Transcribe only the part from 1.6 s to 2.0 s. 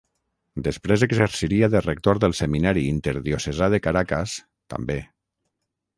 de